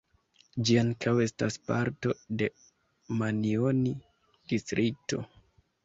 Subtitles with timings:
[0.69, 2.47] Ĝi ankaŭ estas parto de
[3.21, 5.27] Manjoni-Distrikto.